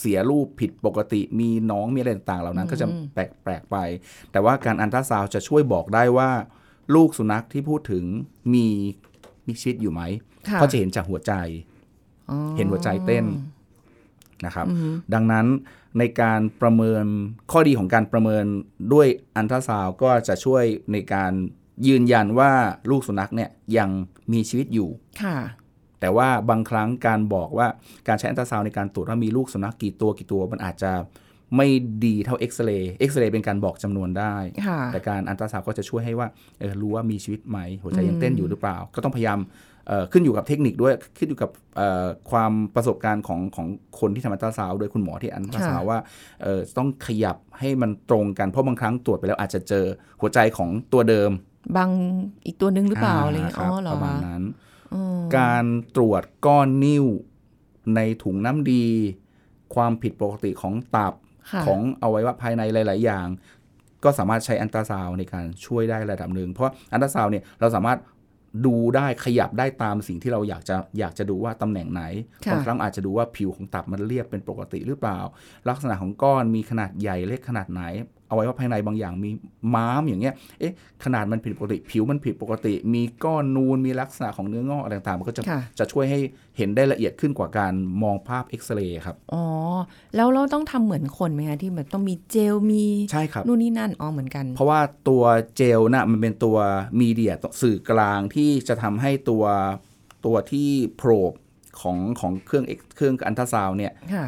[0.00, 3.76] เสียรูปผิดปกติมีหน้องมีอะไรต่างๆ เหล่านั้นก็จะแปลกแปลกไป
[4.32, 6.30] แต่ว่าการอัลตราซาวด์จะช่วยบอกได้ว่า
[6.94, 8.04] ลูกสุนัขที่พูดถึง
[8.54, 8.66] มี
[9.46, 10.02] มีชีวิตอยู่ไหม
[10.48, 11.32] ค่ะเพราะจะเห็นจากหัวใจ
[12.30, 13.24] อ๋อเห็นหัวใจเต้น
[14.46, 15.46] นะครับอืมดังนั้น
[15.98, 17.04] ในการประเมิน
[17.52, 18.44] ข้อดีของการประเมิน
[18.92, 21.32] ด้วยอัลตราซาวด์ก็จะช่วยในการ
[21.86, 22.52] ยืนยันว่า
[22.90, 23.90] ลูกสุนัขเนี่ยยัง
[24.32, 24.88] มีชีวิตอยู่
[25.22, 25.36] ค่ะ
[26.00, 27.66] แต่ว่าบางครั้งการบอกว่า
[28.08, 30.92] การใช้อัลตราซาวด์ในการตรวจว่ามีลูกสุนัขกี่ตัวกี่ตัว มันอาจจะ
[31.56, 31.68] ไม่
[32.04, 34.34] ดีเท่าเอ็กซเรย์เอ็กซเรย์เป็นการบอกจำนวนได้
[34.66, 36.28] ค่ะแต่การอัลตราซาวด์ก็จะช่วยให้ว่า
[36.60, 39.38] เออรู้ว่ามีชีวิตไหม หัวใจยังเต้นอยู่หรือเปล่า ก็ต้องพยายาม
[39.88, 43.66] เอ่อขึ้นอยู่กับเทคนิคด้วยขึ้นอยู่กับเอ่อความประสบการณ์ของของ
[44.00, 45.98] คนที่ทำอัลตราซาวด์ด้วยคุณหมอที่อัลตราซาวด์ว่า
[46.42, 49.84] เอ่อต้องขยับให้มันตรงกันเพราะบางครั้งตรวจไปแล้วอาจจะเจอ
[50.20, 51.30] หัวใจของตัวเดิม
[51.76, 51.90] บาง
[52.46, 54.42] อีกตัวหนึงหรือเปล่าอะไรอย่างเงี้ยคอ๋บอเหรอประมาณนั้น
[54.94, 55.64] อืมการ
[55.96, 57.06] ตรวจก้อนนิ่ว
[57.94, 58.86] ในถุงน้ำดี
[59.74, 61.21] ความผิดปกติของตับค่ะ
[61.66, 63.26] ของอวัยวะภายในหลาย ๆ อย่าง
[64.04, 67.98] ก็สามารถใช้อันตราซาวน์ในการช่วยได้ระดับหนึ่งเพราะอันตราซาวน์เนี่ยเราสามารถ
[68.66, 72.02] ดูได้ขยับได้ตามสิ่งที่เราอยากจะอยากจะดูว่าตำแหน่งไหน
[72.46, 75.18] ค่ะบางครั้งอาจจะดูว่าผิวของตับมันเรียบเป็นปกติหรือเปล่า
[75.68, 77.82] ลักษณะของก้อนมีขนาดใหญ่เล็กขนาดไหน
[78.32, 79.30] อวัยวะภายในบางอย่างมี
[79.74, 86.18] ม้ามอย่างเงี้ย เอ๊ะ ขนาดมันผิดปกติ ผิวมันผิดปกติ มีก้อนนูน มีลักษณะของเนื้องอกอะไรต่างๆ มันก็จะค่ะจะช่วยให้
[86.56, 89.44] เห็นได้ละเอียดขึ้นกว่าการมองภาพเอ็กซเรย์ครับ อ๋อ
[90.16, 95.22] แล้วเราต้องทำเหมือนคนไหมคะที่แบบต้องมีเจล มีใช่ครับนู่นนี่นั่น อ๋อ เหมือนกัน เพราะว่าตัว
[95.56, 96.56] เจลน่ะมันเป็นตัว
[97.00, 99.44] มีเดียสื่อกลางที่จะทำให้ตัว
[100.26, 101.32] ตัวที่โพรบ
[101.80, 104.26] ของของเครื่อง X- เครื่องอันตราซาวน์เนี่ยค่ะ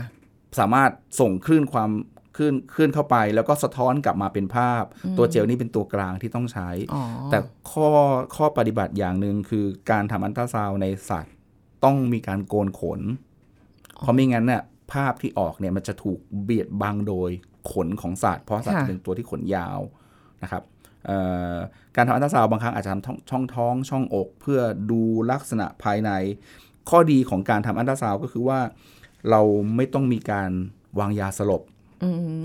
[0.59, 0.91] สามารถ
[1.21, 1.91] ส่งคลื่นความ
[2.37, 4.83] คลื่นคลื่นเข้าไป แล้วก็สะท้อนกลับมาเป็นภาพ
[5.19, 7.39] ตัวเจลนี่เป็นตัวกลางที่ต้องใช้อ๋อแต่
[7.71, 7.89] ข้อ
[8.37, 11.35] ข้อปฏิบัติอย่างหนึ่งคือการทำอันตราซาวน์ในสัตว์
[11.85, 13.01] ต้องมีการโกนขน
[14.01, 17.31] เพราะไม่งั้นเนี่ยภาพที่ออกเนี่ยมันจะถูกเบียดบังโดย
[17.73, 19.81] ขนของสัตว์เพราะสัตว์ค่ะเป็นตัวที่ขนยาว
[20.43, 20.63] นะครับ
[21.07, 21.19] เอ่
[21.53, 21.55] อ
[21.97, 26.11] การทำอันตราซาวน์บางครั้งอาจจะทำช่องท้องช่องอก เพื่อดูลักษณะภายใน
[26.91, 28.61] ข้อดีของการทำอันตราซาวน์ก็คือว่า
[29.31, 29.41] เรา
[29.77, 30.51] ไม่ต้องมีการ
[30.99, 31.84] วางยาสลบอืม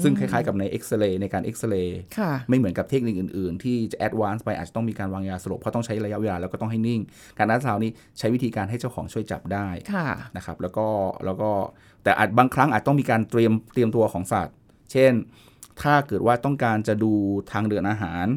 [0.03, 7.01] ซึ่งคล้ายๆกับในเอ็กซเรย์ในการเอ็กซเรย์ค่ะไม่เหมือนกับเทคนิคอื่นๆ ที่จะ advance ไปอาจจะต้องมีการวางยาสลบเพราะต้องใช้ระยะเวลาแล้วก็ต้องให้นิ่ง
[7.37, 10.07] การอัลตราซาวด์นี้ใช้วิธีการให้เจ้าของช่วยจับได้ค่ะ
[10.37, 10.87] นะครับแล้วก็
[11.25, 11.49] แล้วก็
[12.03, 14.55] แต่อาจบางครั้งอาจต้องมีการเตรียมเตรียมตัวของสัตว์
[14.91, 15.13] เช่น
[15.81, 17.11] ถ้าเกิดว่าต้องการจะดู
[17.51, 18.27] ทางเดินอาหาร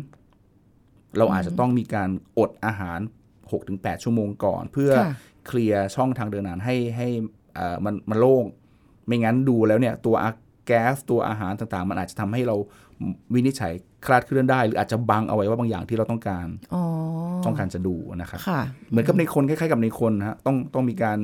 [1.19, 3.01] เราอาจจะต้องมีการอดอาหาร
[3.51, 5.13] 6-8 ชั่วโมงก่อน เพื่อค่ะ
[5.47, 7.09] เคลียร์ช่องทางเดินอาหารให้ให้
[7.55, 8.45] เอ่อมันมันโล่ง
[9.07, 10.31] ไม่งั้นดูแล้วเนี่ยตัวอา
[10.67, 12.57] แก๊สตัวอาหารต่างๆ มันอาจจะทำให้เรา
[13.35, 13.73] วินิจฉัย
[14.07, 16.83] คลาดเคลื่อนได้ หรืออาจจะบังเอาไว้ว่าบางอย่างที่เราต้องการอ๋อ
[17.47, 21.19] ต้องการจะดูนะครับค่ะเหมือนกับในคนคล้ายๆกับในคนนะฮะต้องต้องมีการ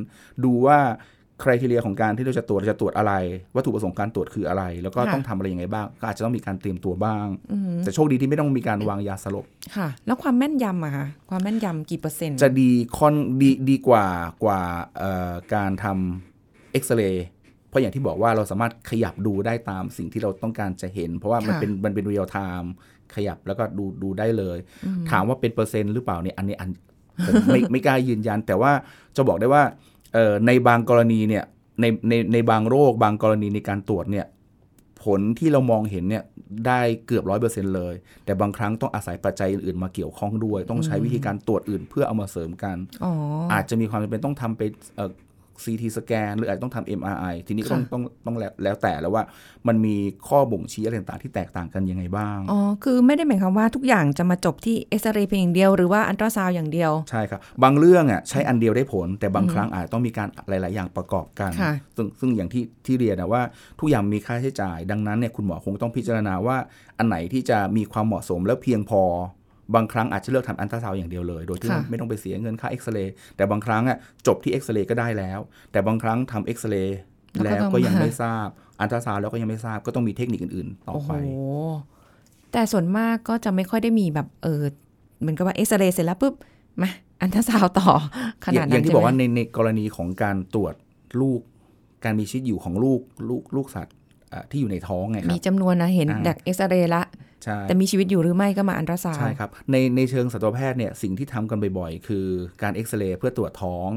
[0.45, 0.79] ดูว่า
[1.43, 3.13] คุณทีเรียของการที่เราจะตรวจเราจะตรวจอะไร
[3.55, 9.45] วัตถุประสงค์การตรวจคืออะไร แล้วก็ค่ะต้องทำอะไรยังไงบ้าง ก็อาจจะต้องมีการเตรียมตัวบ้างอืมแต่โชคดีที่ไม่ต้องมีการวางยาสลบ
[9.77, 14.07] ค่ะ แล้วความแม่นยำอะคะความแม่นยำกี่เปอร์เซ็นต์ จะดีค่อนดีดีกว่า
[14.45, 14.61] กว่า
[14.99, 17.27] เอ่อการทำเอ็กซเรย์
[17.69, 22.73] เพราะอย่างที่บอกว่าเราสามารถขยับดูได้ตามสิ่งที่เราต้องการจะเห็น เพราะว่ามันค่ะเป็นมันเป็น real time
[23.15, 24.59] ขยับแล้วก็ดูดูได้เลย
[25.11, 26.71] ถามว่าเป็นเปอร์เซ็นต์หรือเปล่าเนี่ยอันนี้อัน
[27.27, 28.73] ผมไม่ไม่กล้ายืนยัน แต่ว่า
[29.17, 29.63] จะบอกได้ว่า
[30.15, 31.45] เอ่อในบางกรณีเนี่ย
[31.81, 34.27] ในในในบางโรคบางกรณีในการตรวจเนี่ย
[35.05, 36.25] ผลที่เรามองเห็นเนี่ย
[36.67, 43.13] ได้เกือบร้อยเปอร์เซ็นต์เลย แต่บางครั้งต้องอาศัยปัจจัยอื่นๆมาเกี่ยวข้องด้วย ต้องใช้วิธีการตรวจอื่นเพื่อเอามาเสริมกันอ๋อ
[43.53, 45.11] อาจจะมีความจำเป็นต้องทำเป็นเอ่อ
[45.65, 49.23] CT สแกนหรืออาจจะต้องทำ MRI ทีนี้ก็ต้องค่ะต้องต้องแล้วแล้วแต่แล้วว่า
[49.69, 49.97] มันมี
[50.29, 63.43] ข้อบ่งชี้อะไรต่างๆที่แตกต่างกันยังไงบ้าง อ๋อ คือไม่ได้หมายความว่าทุกอย่างจะมาจบที่เอ็กซเรย์เพียงอย่างเดียวหรือว่าอันตราซาวด์อย่างเดียว ใช่ครับ บางเรื่องอะใช้อันเดียวได้ผล แต่บางครั้งอาจต้องมีการหลาย ๆ อย่างประกอบกันค่ะซึ่งซึ่งอย่างที่ที่เรียนนะว่า
[63.81, 66.57] ทุกอย่างมีค่าใช้จ่าย ดังนั้นเนี่ยคุณหมอคงต้องพิจารณาว่า
[66.99, 69.03] อันไหนที่จะมีความเหมาะสมแล้วเพียงพอ
[69.75, 75.39] บางครั้งอาจจะเลือกทำอัลตราซาวด์อย่างเดียวเลย โดยที่ค่ะไม่ต้องไปเสียเงินค่าเอ็กซเรย์แต่บางครั้งอะจบที่เอ็กซเรย์ก็ได้แล้ว
[75.73, 76.99] แต่บางครั้งทำเอ็กซเรย์
[77.45, 78.47] แล้วก็ยังไม่ทราบ
[78.81, 81.13] อัลตราซาวด์แล้วก็ยังไม่ทราบก็ต้องมีเทคนิคอื่น ๆ ต่อโอ้โหไป
[82.53, 84.63] แต่ส่วนมากก็จะไม่ค่อยได้มีแบบเออ
[85.21, 86.35] เหมือนกับว่าเอ็กซเรย์เสร็จแล้วปุ๊บ
[86.83, 86.91] มา
[87.23, 87.91] อัลตราซาวด์ต่อ
[88.45, 90.75] ขอนาย่าดงอนั้ย่านงที่ใช่บอกไหมว่าในในกรณีของการตรวจ
[91.21, 91.41] ลูก
[92.05, 93.95] การมีชีวิตอยู่ของลูกลูกลูกสัตว์
[94.33, 97.28] อะที่อยู่ในท้องไงครัมีบจำนวนนะเห็นอ่าจากเอ็กซเรย์ละใช่
[97.69, 102.27] แต่มีชีวิตอยู่หรือไม่ก็มาอัลตราซาวด์ใช่ครับ ในในเชิงสัตวแพทย์เนี่ยสิ่งที่ทำกันบ่อยๆ คือ
[102.63, 103.91] การเอ็กซเรย์เพื่อตรวจท้อง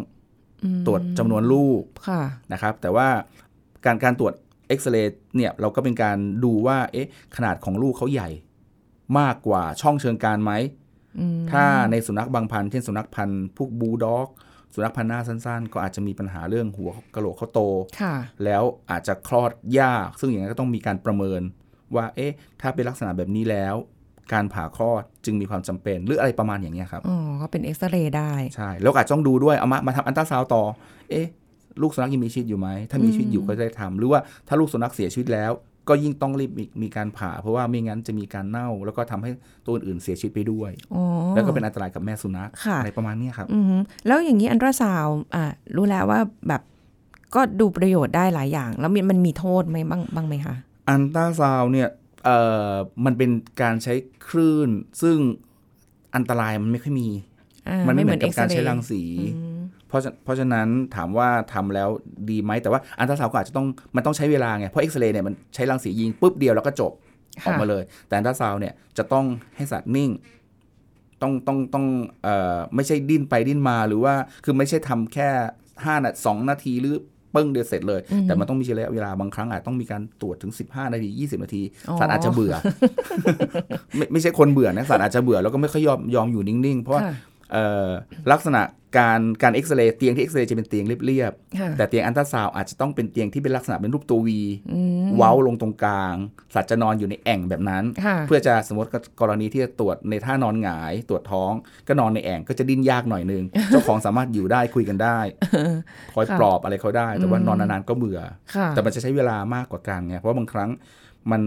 [0.63, 2.21] อืมตรวจจำนวนลูกค่ะ
[2.54, 3.08] นะครับ แต่ว่า
[3.86, 4.34] การการตรวจ
[4.67, 8.30] เอ็กซเรย์เนี่ยเราก็เป็นการดูว่าเอ๊ะขนาดของลูกเขาใหญ่
[9.19, 10.51] มากกว่าช่องเชิงกรานไหม
[11.19, 14.27] อืมถ้าในสุนัขบางพันธุ์เช่นสุนัขพันธุ์พวกบูลด็อก
[14.73, 17.62] สุนัขพันธุ์หน้าสั้นๆ ก็อาจจะมีปัญหาเรื่องหัวกะโหลกเขาโต
[18.01, 21.41] ค่ะแล้วอาจจะคลอดยาก ซึ่งอย่างนั้นก็ต้องมีการประเมิน
[21.95, 23.75] ว่าเอ๊ะถ้าเป็นลักษณะแบบนี้แล้ว
[24.34, 30.63] การผ่าคลอดจึงมีความจำเป็น หรืออะไรประมาณอย่างนี้ยครับอ๋อก็เป็นเอ็กซเรย์ได้ใช่แล้วอาจจะต้องดูด้วยเอามามาทำอัลตราซาวด์ต่อ
[31.10, 31.27] เอ๊ะ
[31.82, 35.51] ลูกสุนัขยังมีชีวิตอยู่ไหม ถ้ามีชีวิตอยู่ก็จะได้ทำหรือว่าถ้าลูกสุนัขเสียชีวิตแล้ว
[35.89, 39.32] ก็ยิ่งต้องรีบมีมีการผ่า เพราะว่าไม่งั้นจะมีการเน่า แล้วก็ทำให้
[39.65, 41.04] ตัวอื่นๆเสียชีวิตไปด้วยอ๋อ
[41.36, 43.77] แล้วก็เป็นอันตรายกับแม่สุนัขค่ะอะไรประมาณเนี้ยครับอือฮึ
[44.08, 45.43] แล้วอย่างนี้อัลตราซาวด์อะ
[45.75, 46.62] รู้แล้วว่าแบบ
[47.36, 50.56] ก็ดูประโยชน์ได้หลายอย่าง แล้วมันมันมีโทษไหมบ้างบ้างไหมคะ
[50.91, 51.89] อัลตราซาวด์เนี่ย
[52.25, 52.38] เอ่
[52.71, 52.73] อ
[53.06, 53.93] มันเป็นการใช้
[54.27, 54.69] คลื่น
[55.01, 55.17] ซึ่ง
[56.15, 57.10] อันตรายมันไม่ค่อยมี
[57.67, 59.27] อ่ามันไม่เหมือนเอ็กับการใช้ซเย์รังสีอื
[59.58, 61.89] มเพราะฉะเพราะฉะนั้นถามว่าทำแล้ว
[62.30, 66.91] ดีไหมแต่ว่าอัลตราซาวด์ก็อาจจะต้องมันต้องใช้เวลาไง เพราะเอ็กซเรย์เนี่ยมันใช้รังสียิงปุ๊บเดียวแล้วก็จบ
[67.45, 69.25] ออกมาเลย แต่อันตราซาวน์เนี่ยจะต้อง
[69.56, 70.12] ให้สัตว์นิ่ง
[71.21, 71.86] ต้องต้องต้อง
[72.23, 74.13] เอ่อไม่ใช่ดิ้นไปดิ้นมาหรือว่า
[74.45, 75.30] คือไม่ใช่ทำแค่
[75.86, 76.95] ห้านาสองนาทีหรือ
[77.36, 82.54] ปึ้งเดียวเสร็จเลยอือฮึแต่มันต้องมีระยะเวลาบางครั้งอาจต้องมีการตรวจถึง 15 นาที 20 นาทีอ๋อสัตว์อาจจะเบื่อ
[83.98, 87.31] ไม่ไม่ใช่คนเบื่อนะสัตว์อาจจะเบื่อแล้วก็ไม่ค่อยยอมยอมอยู่นิ่งๆ เพราะว่าค่ะเอ่อ
[88.31, 88.63] ลักษณะ
[88.99, 94.41] การการเอ็กซเรย์เตียงที่เอ็กซเรย์จะเป็นเตียงเรียบค่ะๆแต่เตียงอันตราซาวด์อาจจะต้องเป็นเตียงที่เป็นลักษณะเป็นรูปตัววี
[94.73, 96.15] อืมเว้าลงตรงกลาง
[96.53, 98.89] สัตว์จะนอนอยู่ในแอ่งแบบนั้นค่ะเพื่อจะสมมติ
[99.21, 101.51] กรณีที่จะตรวจในท่านอนหงายตรวจท้อง
[101.87, 105.19] ก็นอนในแอ่งก็จะดิ้นยากหน่อยนึง เจ้าของสามารถอยู่ได้คุยกันได้
[106.13, 108.19] คอยค่ะปลอบอะไรเขาได้ แต่ว่าอืมนอนนานๆก็เบื่อ
[108.55, 110.69] ค่ะแต่มันจะใช้เวลามากกว่ากันไงเพราะว่าบางครั้ง
[111.31, 111.41] มัน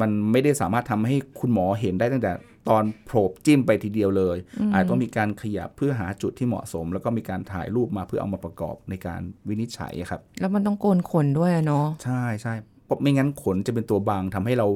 [0.00, 2.32] มันไม่ได้สามารถทำให้คุณหมอเห็นได้ตั้งแต่
[2.68, 4.36] ตอนโผล่จิ้มไปทีเดียวเลย
[4.72, 14.66] อาจต้องมีการขยับเพื่อหาจุดที่เหมาะสม แล้วก็มีการถ่ายรูปมาเพื่อเอามาประกอบในการวินิจฉัยครับ แล้วมันต้องโกนขนด้วยอะเนาะใช่ใช่เพราะไม่งั้นขนจะเป็นตัวบังทำให้เรา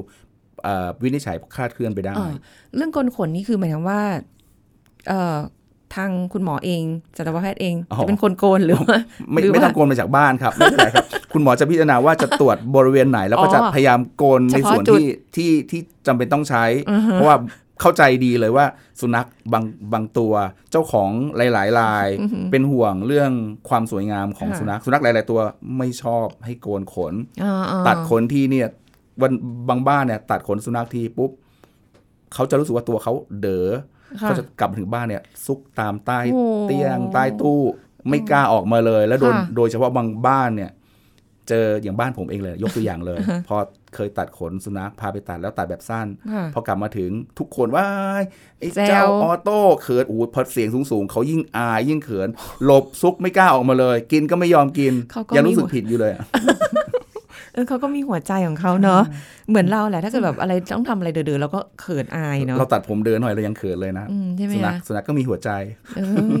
[0.63, 2.33] เอ่อวินิจฉัยคลาดเคลื่อนไปได้เออ
[2.75, 4.01] เรื่องโกนขนนี่คือหมายถึงว่า
[5.07, 5.37] เอ่อ
[5.95, 6.83] ทางคุณหมอเอง
[7.17, 8.97] สัตวแพทย์เองอ๋อจะเป็นคนโกนหรือว่า
[9.31, 17.37] ไม่หรือไม่ต้องว่าโกนมาจากบ้านครับไม่เป็นไรครับ คุณหมอจะพิจารณาว่าจะตรวจบริเวณไหน แล้วก็จะอ๋อพยายามโกนในเฉพาะส่วนจุดที่ที่ที่จำเป็นต้องใช้อือฮะเพราะว่า
[17.81, 18.65] เข้าใจดีเลยว่า
[18.99, 20.33] สุนัขบางบางตัว
[20.71, 21.09] เจ้าของ
[21.53, 22.07] หลายๆราย
[22.51, 23.31] เป็นห่วงเรื่อง
[23.69, 25.39] ความสวยงามของค่ะสุนัขสุนัขหลาย ๆ ตัว
[25.77, 28.67] ไม่ชอบให้โกนขนอ่าๆตัดขนทีเนี่ย
[29.21, 29.31] วัน
[29.69, 31.31] บางบ้านเนี่ยตัดขนสุนัขทีปุ๊บ
[32.33, 37.61] เขาจะรู้สึกว่าตัวเขาเด๋อค่ะ เขาจะกลับมาถึงบ้านเนี่ย ซุกตามใต้โอ้เตียงใต้ตู้
[38.09, 40.71] ไม่กล้าออกมาเลย แล้วโดยค่ะโดยเฉพาะบางบ้านเนี่ย
[41.49, 43.55] เจออย่างบ้านผมเองเลย ยกตัวอย่างเลย พอ
[43.95, 47.85] เคยตัดขนสุนัขพาไปตัดแล้วตัดแบบสั้นค่ะพอกลับมาถึงทุกคนว่า
[48.59, 52.29] ไอ้แซวเจ้าออโต้เขินโอ้โหพอเสียงสูงๆเขายิ่งอายยิ่งเขิน
[52.65, 56.23] หลบซุกไม่กล้าออกมาเลย กินก็ไม่ยอมกินเขาก็ยังมีรู้สึกหัวผิดอยู่เลยอะ
[57.55, 59.01] เออเขาก็มีหัวใจของเขาเนาะ
[59.49, 65.49] เหมือนเราแหละถ้าเกิดแบบอะไรต้องทำอะไรเด๋อๆเราก็เขินอายเนาะเราตัดผมเด๋อหน่อยเรายังเขินเลยนะอืมใช่ไหมสุนัขคะสุนัขก็มีหัวใจ
[65.97, 66.31] เออ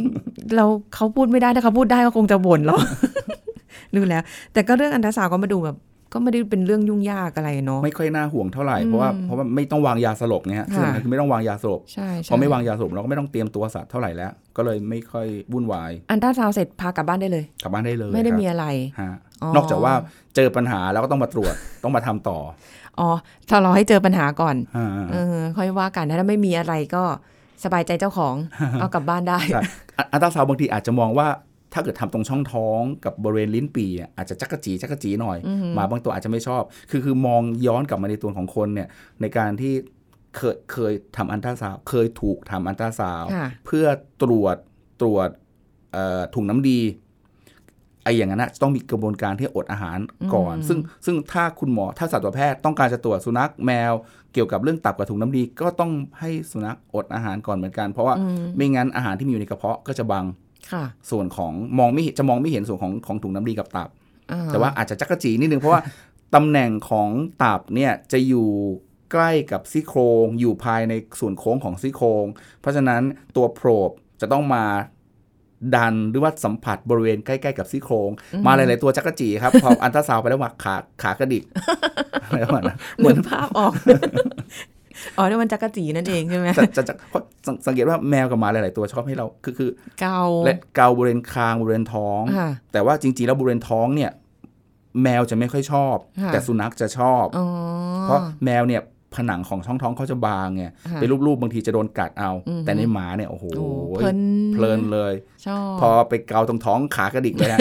[0.55, 2.75] เราเขาพูดไม่ได้ถ้าเขาพูดได้ก็คงจะบ่นเรา
[3.95, 4.23] ดูแล้ว
[4.53, 5.77] แต่ก็เรื่องอัลตราซาวด์ก็มาดูแบบ
[6.13, 18.65] ก็ไม่ได้เป็นเรื่องยุ่งยากอะไรเนาะไม่ค่อยน่าห่วงเท่าไหร่อืมเพราะว่าเพราะว่าไม่ต้องวางยาสลบไงฮะค่ะซึ่งคือไม่ต้องวางยาสลบใช่พใช่อไม่วางยาสลบเราก็ไม่ต้องเตรียมตัวสัตว์เท่าไหร่แล้ว ก็เลยไม่ค่อยวุ่นวาย อัลตราซาวด์เสร็จพากลับบ้านได้เลย กลับบ้านได้เลย ไม่ได้ครับมีอะไร
[19.01, 19.11] ฮะ
[19.43, 19.93] อ๋อนอกจากว่า
[20.35, 22.39] เจอปัญหาแล้วก็ต้องมาตรวจต้องมาทำต่อ
[22.99, 23.09] อ๋อ
[23.49, 27.03] ถ้าเราให้เจอปัญหาก่อนอ่าเออค่อยว่ากันถ้าไม่มีอะไรก็
[27.63, 28.35] สบายใจเจ้าของ
[28.79, 29.61] เอากลับบ้านได้ใช่
[29.97, 31.27] อะอัลตราซาวด์บางทีอาจจะมองว่า
[31.73, 38.87] ถ้าเกิดทำตรงช่องท้องกับบริเวณลิ้นปี่อะอาจจะจั๊กจี้จั๊กจี้หน่อยอือหือหมาบางตัวอาจจะไม่ชอบ คือคือมองย้อนกลับมาในตัวของคนเนี่ย
[39.21, 39.73] ในการที่
[40.35, 43.85] เคยเคยทำอัลตราซาวด์เคยถูกทำอัลตราซาวด์ค่ะเพื่อ
[44.23, 44.55] ตรวจ
[45.01, 45.29] ตรวจ
[45.93, 46.79] เอ่อถุงน้ำดี
[48.05, 49.97] ไอ้อย่างนั้นนะต้องมีกระบวนการที่อดอาหาร
[50.33, 53.93] ก่อนอืมซึ่งซึ่งถ้าคุณหมอถ้าสัตวแพทย์ต้องการจะตรวจสุนัขแมว
[54.33, 60.25] เกี่ยวกับเรื่องตับกับถุงน้ำดี ก็ต้องให้สุนัขอดอาหารก่อนเหมือนกัน เพราะว่าอืมไม่งั้นอาหารที่มีอยู่ในกระเพาะก็จะบัง
[60.71, 63.89] ค่ะส่วนของมองไม่เห็นจะมองไม่เห็นส่วนของของถุงน้ำดีกับตับ
[64.31, 65.81] อ่แต่ว่าอาจจะจั๊กจี้นิดนึงเพราะว่า
[66.35, 67.09] ตำแหน่งของ
[67.43, 68.49] ตับเนี่ยจะอยู่
[69.11, 72.25] ใกล้กับซี่โครงอยู่ภายในส่วนโค้งของซี่โครง
[72.61, 73.01] เพราะฉะนั้น
[73.35, 74.63] ตัว probe จะต้องมา
[75.75, 78.09] ดันหรือว่าสัมผัสบริเวณใกล้ ๆ กับซี่โครง
[78.45, 81.43] มาหลาย ๆ ตัวจั๊กจี้ครับ พออัลตราซาวด์ไปแล้วว่าขาขากระดิก
[82.23, 83.73] อะไรประมาณนั้นเหมือนภาพออก
[85.17, 89.69] อ๋อนี่มันจั๊กจี้นั่นเองใช่ไหมจะจะจะเพราะสังสังเกตว่าแมวกับหมาหลาย ๆ ตัวชอบให้เราคือคือ
[90.01, 94.11] เกาและเกาบริเวณคางบริเวณท้องค่ะแต่ว่าจริง ๆ แล้วบริเวณท้องเนี่ย
[95.03, 97.45] แมวจะไม่ค่อยชอบค่ะแต่สุนัขจะชอบอ๋อ
[98.03, 98.81] เพราะแมวเนี่ย
[99.17, 104.19] ผนังของช่องท้องเขาจะบางไงค่ะไปรูปๆบางทีจะโดนกัดเอาอือฮึแต่ในหมาเนี่ยโอ้โหโอ้เพลิน
[104.53, 105.13] เพลินเลย
[105.45, 107.59] ชอบพอไปเกาตรงท้องขากระดิกเลยฮะ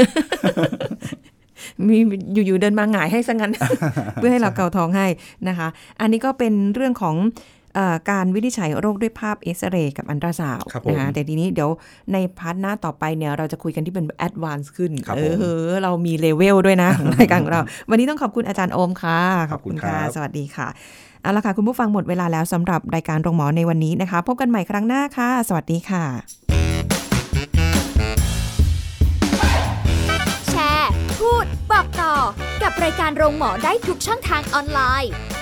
[1.87, 1.97] มี
[2.47, 3.53] อยู่ๆเดินมาหงายให้ซะงั้น
[4.15, 5.07] เพื่อให้เราเกาท้องให้
[5.49, 5.69] นะคะ
[6.01, 7.29] อันนี้ก็เป็นเรื่องของเอ
[7.64, 7.64] อ
[8.11, 11.71] การวินิจฉัยโรคด้วยภาพเอ็กซเรย์กับอัลตราซาวด์ครับผมนะคะแต่ทีนี้เดี๋ยว
[12.13, 17.61] ใน part หน้าต่อไปเนี่ยเราจะคุยกันที่เป็น advance ขึ้นครับเอผมอเรามีเลเวลด้วยนะของรายการของเรา
[17.91, 19.21] วันนี้ต้องขอบคุณอาจารย์โอมค่ะ
[19.53, 20.69] ขอบคุณครับสวัสดีค่ะ
[21.23, 26.05] เอาละค่ะ คุณผู้ฟังหมดเวลาแล้วสำหรับรายการโรงหมอในวันนี้นะคะ พบกันใหม่ครั้งหน้าค่ะ สวัสดีค่ะ
[30.51, 32.15] แชร์ พูด บอกต่อ
[32.63, 35.13] กับรายการโรงหมอได้ทุกช่องทางออนไลน์